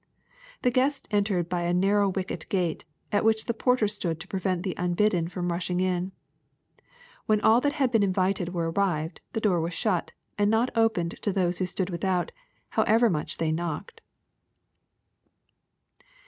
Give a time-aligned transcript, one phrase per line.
[0.63, 4.63] The guests entered by a narrow wicket gate, at which the porter stood to prevent
[4.63, 6.11] the unbidden fi om rushing in.
[7.27, 11.21] When all that had been invited were arrived, the door was shut, and not opened
[11.21, 12.31] to those who stood without,
[12.69, 14.01] however much they knocked.